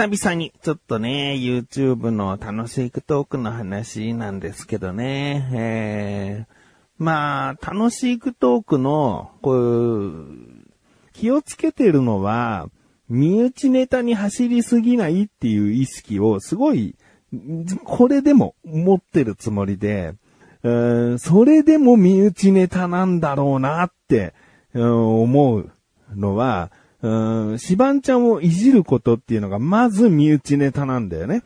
[0.00, 6.54] 久々にちょっとね、YouTube の楽しいトークの話なんですけどね、えー、
[6.96, 10.24] まあ、楽しいトークの、こう、
[11.12, 12.70] 気をつけてるのは、
[13.10, 16.96] 身内ネタに走りすぎないっていう意識をすごい、
[17.84, 20.14] これでも持ってるつもりで、
[21.18, 24.32] それでも身内ネタなんだろうなって、
[24.72, 25.70] 思う
[26.16, 26.70] のは、
[27.02, 31.42] うん、シバンちゃんをいじることっていうのがまず身内ネタなんだよね。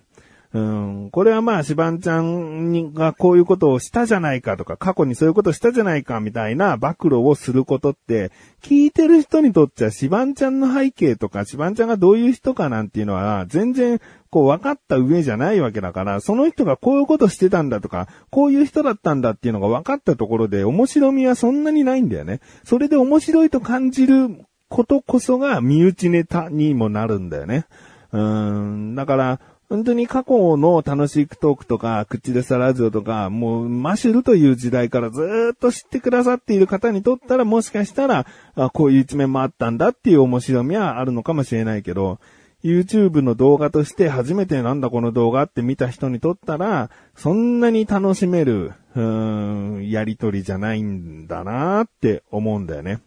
[0.54, 8.30] うん、これはまあ、シバンちゃんがこういうことをしたじゃないかとか、過去にそういうことをしたじゃないかみたいな暴露をすることって、
[8.62, 22.38] 聞いてる人にとっちゃシバンちゃんの背景とか、シバンちゃんがどういう人かなんていうのは、全然、こう分かった上じゃないわけだから、その人がこういうことしてたんだとか、こういう人だったんだっていうのが分かったところで、面白みはそんなにないんだよね。
[22.62, 27.64] それで面白いと感じることこそが身内ネタにもなるんだよね。
[28.10, 42.18] うん、だから、本当に過去の楽しいトークとか、口でさラジオとか、もうマシュルという時代からずっと知ってくださっている方にとったら、もしかしたら、あこういう一面もあったんだっていう面白みはあるのかもしれないけど、
[42.64, 53.00] YouTube の動画として初めてなんだこの動画って見た人にとったら、そんなに楽しめる、うーん、やりとりじゃないんだなって思うんだよね。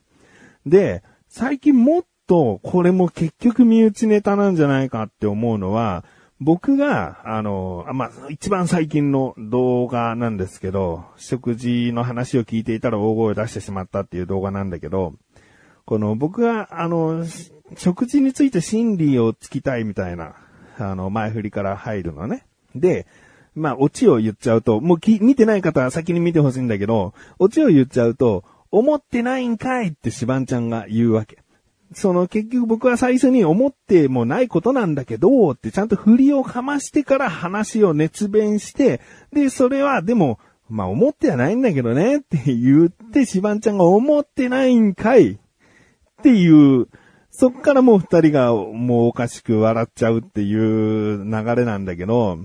[0.66, 6.04] で、最近もっとこれも結局身内ネタなんじゃないかって思うのは、
[6.40, 15.14] 僕が、あの、まあ、一番最近の動画なんですけど、食事の話を聞いていたら大声を出してしまったっていう動画なんだけど、
[15.86, 17.26] この僕が、あの、
[17.76, 20.36] 食事について心理をつきたいみたいな、
[20.78, 22.46] あの、前振りから入るのね。
[22.76, 23.08] で、
[23.56, 31.40] まあ、オチを言っちゃうと、もう見てない方は先に見てほしいんだけど、オチを言っちゃうと、思ってないんかいってシバンちゃんが言うわけ。
[31.94, 39.00] その結局僕は最初に思ってもないことなんだけど、ってちゃんと振りをかましてから話を熱弁して、
[39.32, 40.40] で、それはでも、
[40.70, 45.38] まあ思ってはないんだけどねって言って、シバンちゃんが思ってないんかいっ
[46.22, 46.88] ていう、
[47.32, 52.40] そっからもう二人がもうおかしく笑っちゃうっていう流れなんだけど、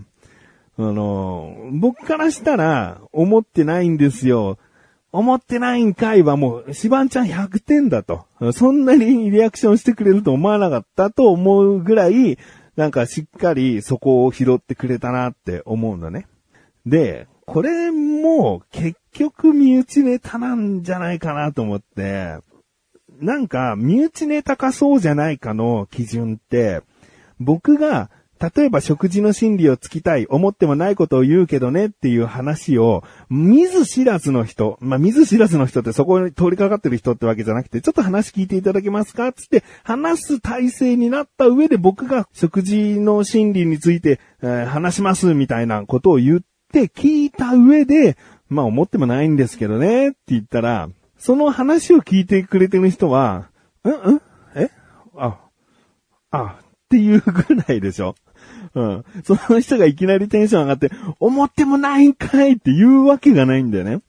[0.79, 4.59] あの、僕からしたら思ってないんですよ。
[5.13, 8.25] 思ってないんかいはもう、シバンちゃん100点だと。
[8.53, 12.39] そんなにリアクションしてくれると思わなかったと思うぐらい、
[12.77, 16.27] なんかしっかりそこを拾ってくれたなって思うのね。
[16.87, 22.39] で、これも結局身内ネタなんじゃないかなと思って、
[23.21, 26.81] なんか身内ネタかそうじゃないかの基準って、
[27.39, 28.11] 僕が
[28.43, 46.41] 例えば食事の心理をつきたい、思ってもないことを言うけどねっていう話を、見ず知らずの人、まあ、見ず知らずの人ってそこに通りかかってる人ってわけじゃなくて、ちょっと話聞いていただけますかつって話す体制になった上で僕が食事の心理について、えー、話しますみたいなことを言っ
[46.73, 48.17] て聞いた上で、
[48.49, 53.49] まあ思ってもないんですけどねって言ったら、その話を聞いてくれてる人は、
[53.85, 54.23] うんうん？
[54.57, 54.69] え？
[55.17, 55.39] あ、
[56.33, 58.17] あ、っていうぐらいでしょ。
[58.75, 59.05] うん。
[59.25, 60.91] その人がいきなりテンション上がって、
[61.21, 64.01] 思ってもないんかいって言うわけがないんだよね。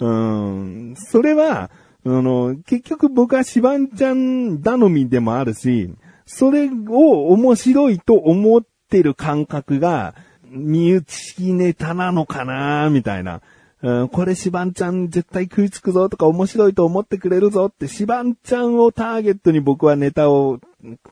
[0.00, 0.94] うん。
[0.96, 1.70] それは、
[2.04, 5.92] あの、結局僕はシバンちゃん頼みでもあるし、
[6.26, 10.14] それを面白いと思ってる感覚が、
[10.50, 13.40] 身内ネタなのかなみたいな。
[13.80, 20.58] うん、これシバンちゃん絶対食いつくぞとか面白いと思ってくれるぞってシバンちゃんをターゲットに僕はネタを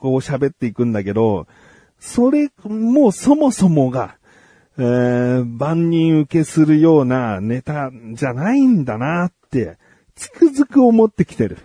[0.01, 1.47] こう喋っていくんだけど、
[1.99, 4.17] それ、もうそもそもが、
[4.79, 9.79] えー、万人受けするようなネタじゃないんだなって、
[10.15, 11.59] つくづく思ってきてる。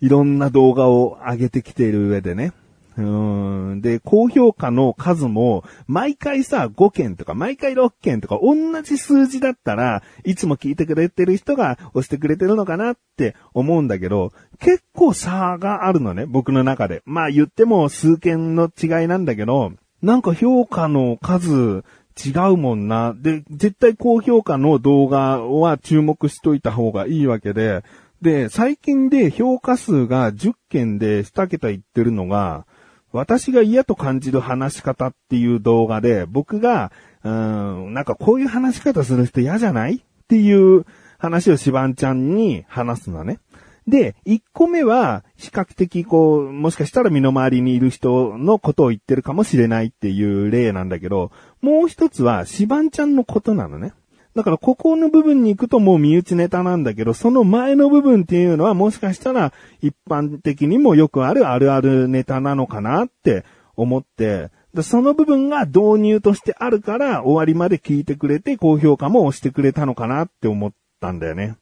[0.00, 2.52] いろんな動画を上げてきている上でね。
[2.96, 17.02] うんで、高評価の数も、毎回さ、5件とか、毎回6件とか、同じ数字だったら、いつも聞いてくれてる人が押してくれてるのかなって思うんだけど、結構差があるのね、僕の中で。
[17.04, 19.72] まあ言っても数件の違いなんだけど、
[20.02, 21.84] なんか評価の数、
[22.22, 23.14] 違うもんな。
[23.16, 27.82] で、絶対高評価の動画は注目しといた方がいいわけで、
[28.20, 32.66] で、最近で評価数が10件で2桁いってるのが、
[33.12, 36.92] 私が嫌と感じる話し方っていう動画で、僕が、
[37.24, 40.86] うん、なんかこういう話し方する人嫌じゃないっていう
[41.18, 43.40] 話をシバンちゃんに話すのね。
[43.86, 53.92] で、1個目は、比較的こう、もしかしたら身の回りにいる人のことを言ってるかもしれないっていう例なんだけど、もう一つは、シバンちゃんのことなのね。
[54.34, 63.44] だからここの部分に行くともう身内ネタなんだけど、その前の部分っていうのはもしかしたら一般的にもよくあるあるあるネタなのかなって
[63.76, 64.50] 思って、
[64.82, 71.56] その部分が導入としてあるから終わりまで聞いてくれて高評価も押してくれたのかなって思ったんだよね。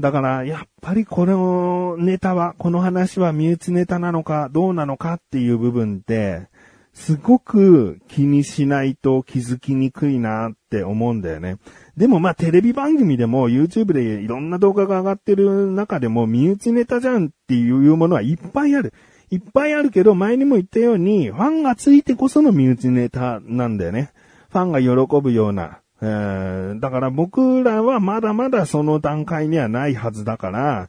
[0.00, 6.48] だから、やっぱりこのネタは、この話は身内ネタなのかどうなのかっていう部分って、
[6.94, 11.58] すごく気にしないと気づきにくいなって思うんだよね。
[11.96, 18.94] でもまあテレビ番組でも YouTube でいろんな動画が上がってる中でも身内ネタじゃんっていうものはいっぱいある。
[19.30, 24.12] いっぱいあるけど前にも言ったようにファンがついてこその身内ネタなんだよね。
[24.50, 25.80] ファンが喜ぶような。
[26.00, 30.88] えー、だから僕らはまだまだその段階にはないはずだから、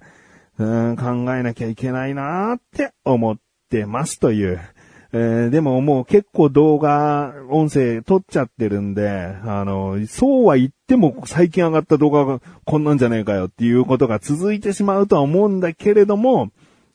[0.58, 3.38] うん考えなきゃいけないなーって思っ
[3.70, 4.60] てますという。
[5.18, 9.10] えー、でももう結構動画、音声撮っちゃってるんで、
[9.46, 16.50] あの、そうは言っても最近上がった動画がこんなんじゃねえかよっていうことが続いてしまうとは思うんだけれども、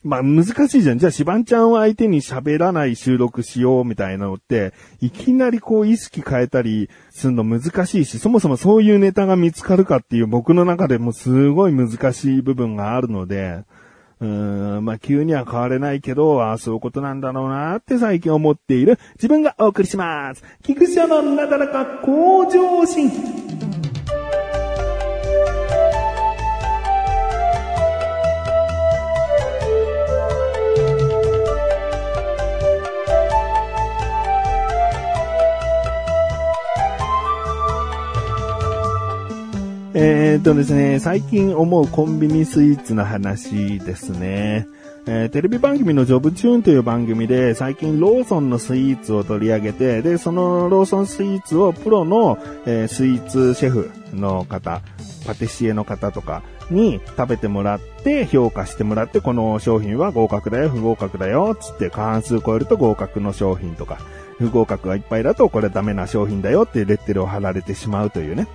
[0.04, 0.98] まあ難しいじゃん。
[0.98, 13.64] じゃあシバンちゃんを相手に喋らない収録しようみたいなのって、いきなりこう意識変えたりするの難しいし、そもそもそういうネタが見つかるかっていう僕の中でもすごい難しい部分があるので、
[14.20, 20.44] うーん、まあ、急には変われないけど、ああ、そういうことなんだろうなって最近思っている自分がお送りします。
[20.62, 23.69] 菊池のなだらか向上心。
[40.40, 44.66] っとですね、最近思うコンビニスイーツの話ですね。
[45.06, 54.80] えー、テレビ番組のジョブチューンという番組で最近ローソンのスイーツを取り上げて、で、そのローソンスイーツをプロの、えー、スイーツシェフの方、
[55.26, 63.98] パティシエの方とかに食べてもらって評価してもらって、この商品は合格だよ、不合格だよ、つって過半数超えると合格の商品とか、
[64.38, 68.46] 不合格がいっぱいだとこれダメな商品だよっていうレッテルを貼られてしまうというね。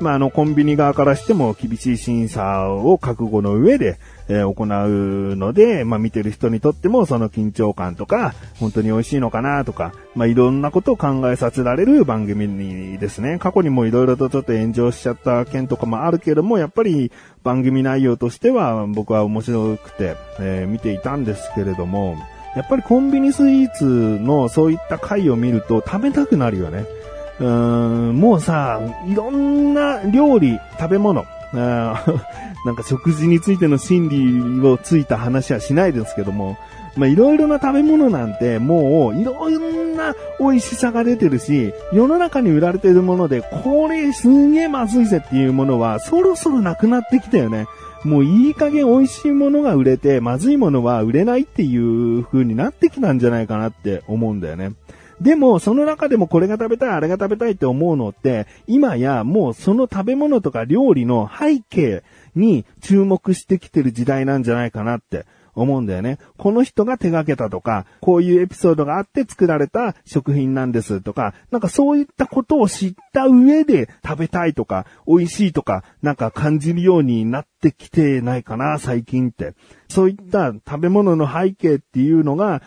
[0.00, 3.98] まあ、あの、コンビニ側からしても厳しい審査を覚悟の上で、
[4.28, 17.12] えー、行うので、まあ、見てる人にとってもその緊張感とか、本当に美味しいのかなとか、まあ、いろんなことを考えさせられる番組にですね、過去にもいろいろとちょっと炎上しちゃった件とかもあるけども、やっぱり
[17.42, 22.16] 番組内容としては僕は面白くて、えー、見ていたんですけれども、
[22.56, 26.86] やっぱりコンビニスイーツのそういった回を見ると食べたくなるよね。
[27.40, 34.08] うん、もうさ、いろんな料理、食べ物、 なんか食事についての心
[34.60, 36.56] 理をついた話はしないですけども、
[36.96, 47.66] まあ、いろいろな食べ物なんてもういろんな美味しさが出てるし、世の中に売られてるもので、これすんげえまずいぜっていうものはそろそろなくなってきたよね。
[48.04, 54.72] もういい加減美味しいものが売れて、まずいものは売れないっていう風になってきたんじゃないかなって思うんだよね。
[55.20, 62.02] でも、その中でもこれが食べたい、あれが食べたいって思うのって、今やもうその食べ物とか料理の背景
[62.34, 65.24] に注目してきてる時代なんじゃないかなって
[65.54, 66.18] 思うんだよね。
[66.36, 79.54] この人が手掛けたとか、こういうエピソードがあって作られた食品なんですとか、なんかそういったことを知った上で食べたいとか、美味しいとか、なんか感じるようになってきてないかな、最近って。
[79.88, 82.62] そういった食べ物の背景っていうのが、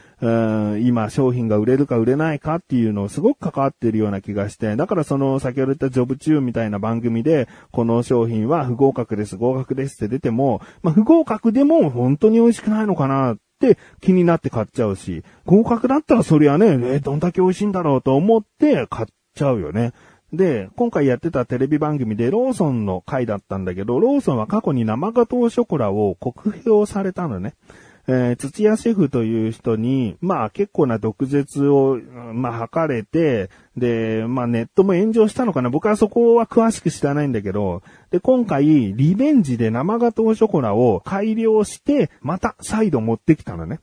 [0.79, 19.93] 今商品が売れるか売れないかっていうのをすごく関わってるような気がして、だからその先ほど言ったジョブチューみたいな番組で、この商品は不合格です、合格ですって出ても、まあ、不合格でも本当に美味しくないのかなって気になって買っちゃうし、合格だったらそりゃね、えー、どんだけ美味しいんだろうと思って買っちゃうよね。
[20.33, 27.53] で、今回やってたテレビ番組でローソンの回だったんだけど、ローソンは過去に生ガトーショコラを酷評されたのね。
[28.09, 31.97] えー、土屋シェフという人に、まあ結構な毒舌を、
[32.33, 37.81] まあ吐かれて、で、まあネットも炎上したのかな僕はそこは詳しく知らないんだけど、
[38.11, 43.81] で、今回、リベンジで生ガトーショコラを改良して、また再度持ってきたのね。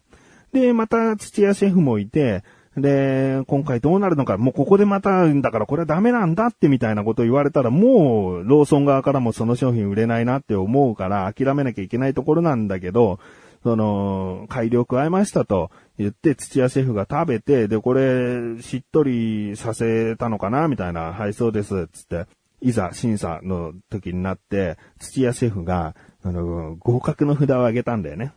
[0.53, 2.45] で、また土屋シェフもいて、
[2.77, 13.21] で、今回どうなるのか、もうここでまた、だからこれはダメなんだってみたいなことを言われたら、もう、ローソン側からもその商品売れないなって思うから、諦めなきゃいけないところなんだけど、
[13.63, 22.27] その、改良加えましたと言って、土屋シェフが食べて、で、これ、しっとりさせたのかなみたいな、はい、そうです、つって、
[22.61, 28.33] いざ審査の時になって、土屋シェフが、あの、合格の札を上げたんだよね。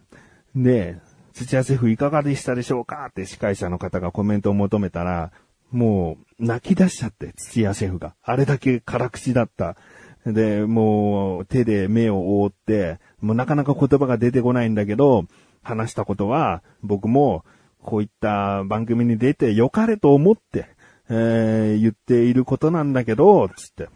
[0.56, 0.98] で、
[1.38, 3.06] 土屋シェフいかがでしたでしょうか？
[3.12, 5.32] って司会者の方がコメントを求めたら、
[5.72, 8.16] もう泣き出しちゃって、土屋シェフが。
[8.24, 9.78] あれだけ辛口だった。
[10.26, 15.26] で、もう手で目を覆って、もうなかなか言葉が出てこないんだけど、
[15.62, 17.46] 話したことは僕も
[17.84, 20.66] こういった番組に出て良かれと思って、
[21.10, 23.90] えー、言っていることなんだけど、つって。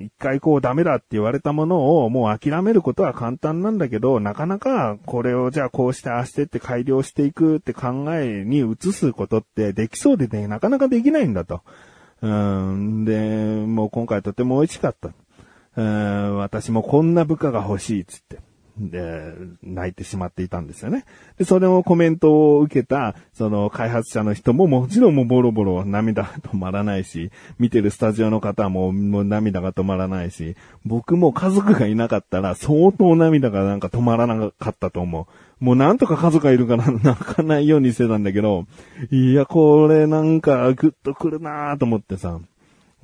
[0.00, 11.62] 一回こうダメだって言われたものをもう諦めることは簡単なんだけど、なかなかこれをじゃあこうしてああしてって改良していくって考えに移すことってできそうでね、なかなかできないんだと。
[12.22, 15.10] うん、で、もう今回とても美味しかった。
[15.76, 18.38] うん、私もこんな部下が欲しいっつって。
[18.78, 21.04] で、泣いてしまっていたんですよね。
[21.38, 35.28] で、それをコメントを受けた、その開発者の人ももちろんもうボロボロ涙止まらないし、見てるスタジオの方ももう涙が止まらないし、僕も家族がいなかったら相当涙がなんか止まらなかったと思
[35.60, 35.64] う。
[35.64, 38.66] もうなんとか家族がいるから泣かないようにしてたんだけど、
[39.10, 42.40] いや、これなんかグッとくるなぁと思ってさ、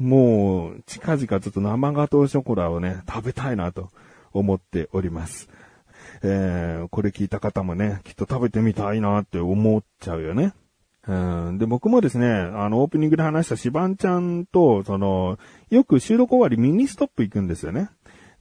[0.01, 3.91] もう近々ちょっと生ガトーショコラをね、食べたいなと
[4.33, 5.49] 思っております。
[6.23, 10.53] えー、これ聞いた方もね、きっと食べてみたいなって思っちゃうよね。
[11.07, 15.39] うん、で、僕もですね、あの、オープニングで話したシバンちゃんと、その、
[15.71, 17.89] よく収録終わりミニストップ行くんですよね。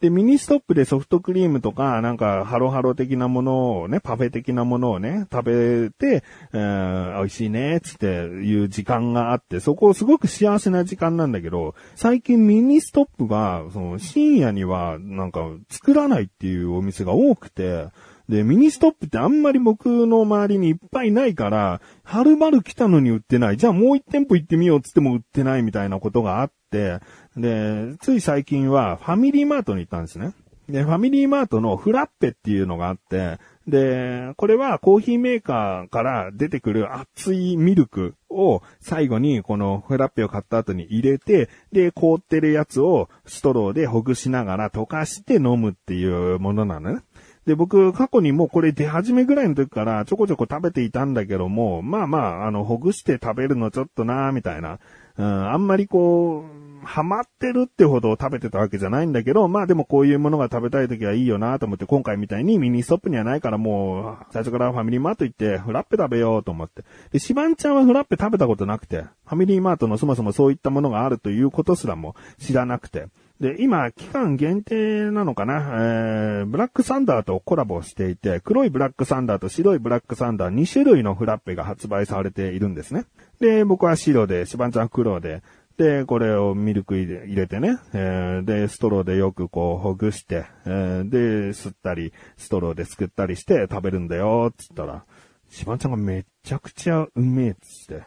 [0.02, 17.88] で、ミニストップでソフトクリームとか、なんか、ハロハロ的なものをね、パフェ的なものをね、食べて、えー、美味しいね、つっていう時間があって、そこをすごく幸せな時間なんだけど、最近ミニストップが、その、深夜には、なんか、作らないっていうお店が多くて、
[18.30, 23.58] で、ミニストップってあんまり僕の周りにいっぱいないから、はるばる来たのに売ってない。
[23.58, 27.00] じゃあもう一店舗行ってみようっつっても売ってないみたいなことがあって、
[27.36, 30.34] で、つい最近はファミリーマートに行ったんですね。
[30.70, 47.02] で、ファミリーマートのフラッペっていうのがあって、で、これはコーヒーメーカーから出てくる熱いミルクを最後にこのフラッペを買った後に入れて、で、凍ってるやつをストローでほぐしながら溶かして飲むっていうものなのね。
[47.50, 54.78] で、僕、過去にもうこれ出始めぐらいの時からちょこちょこ食べていたんだけども、まあまあ、あの、ほぐして食べるのちょっとなーみたいな。
[55.18, 66.84] うん、あんまりこう、ハマってるってほど食べてたわけじゃないんだけど、まあでもこういうものが食べたい時はいいよなと思って、今回みたいにミニストップにはないからもう、最初からファミリーマート行ってフラッペ食べようと思って。
[67.12, 73.08] で、シバンちゃんはフラッペ食べたことなくて、ファミリーマートのそもそもそういったものがあるということすらも知らなくて。
[73.40, 75.54] で、今、期間限定なのかな？
[75.56, 83.06] えー、ブラックサンダーとコラボしていて、黒いブラックサンダーと白いブラックサンダー2種類のフラッペが発売されているんですね。
[83.40, 85.42] で、僕は白で、シバンちゃん黒で、
[85.78, 91.18] で、これをミルク入れてね、えー、で、ストローでよくこうほぐして、えー、で、
[91.52, 95.06] 吸ったり、ストローですくったりして食べるんだよ、つったら、
[95.50, 98.04] シバンちゃんがめちゃくちゃうめえ、つって。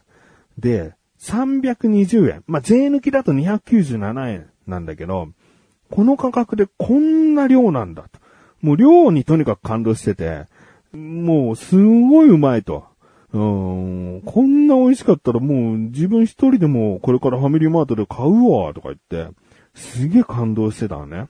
[0.59, 2.45] で、320円。
[2.47, 5.29] まあ、税抜きだと297円なんだけど、
[5.91, 8.19] この価格でこんな量なんだと。
[8.63, 10.47] もう量にとにかく感動してて、
[10.93, 12.85] もうすごいうまいと。
[13.33, 19.35] うん、こんな美味しかったらもう自分一人でもこれからファミリーマートで買うわ、とか言って、
[19.75, 21.29] すげえ感動してたのね。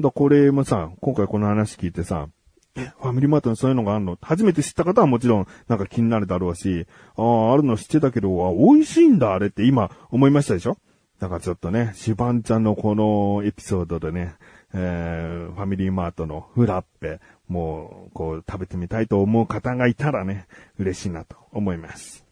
[0.00, 2.28] だこれもさ、今回この話聞いてさ、
[2.76, 4.16] え、ファミリーマートにそういうのがあるの？
[4.22, 6.86] 初めて知った方はもちろんなんか気になるだろうし、
[7.16, 10.76] ああ、あるの知ってたけど、あ、美味しいんだ、あれって今思いましたでしょ？
[11.18, 14.34] だからちょっとね、シバンちゃんのこのエピソードでね、
[14.72, 20.46] えー、ファミリーマートのフラッペ、もう、こう、食べてみたいと思う方がいたらね、
[20.78, 22.24] 嬉しいなと思います。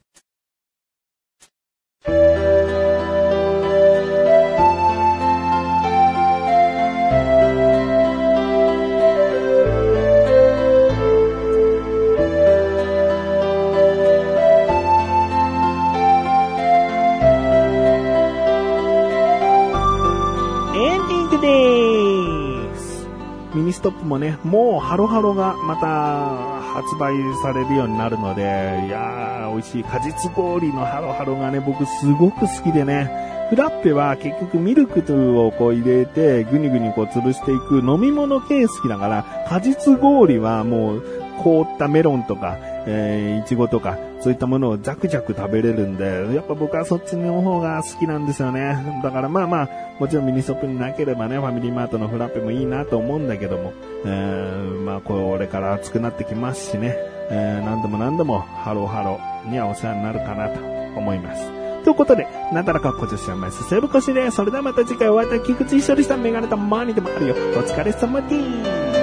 [23.57, 28.45] ミニストップもね、もうハロハロがまた発売されるようになるので、い
[28.91, 35.01] やー、美味しい果実氷のハロハロがね、僕すごく好きでね、フラッペは結局ミルク
[35.41, 41.03] をこう入れて、ぐにぐにこう潰していく飲み物系好きだから、果実氷はもう
[41.43, 49.01] 凍ったメロンとか、えー、いちごとか、そういったものをザクザク食べれるんで、やっぱ僕はそっちの方が好きなんですよね。
[49.05, 49.69] だからまあまあ、
[50.01, 53.73] もちろんミニストップになければね、ファミリーマートのフラッペもいいなと思うんだけども、
[54.05, 56.97] えー、まあこれから暑くなってきますしね、
[57.31, 60.59] えー、何度も何度もハローハローにはお世話になるかなと
[60.99, 61.47] 思います。
[61.85, 67.35] ということで、なだらかこ女子はまいすせぶこしで、それではまた次回お会いいた菊池一緒でしたメガネとマーニーでもあるよ。
[67.57, 68.31] お疲れ様で
[68.93, 68.96] す。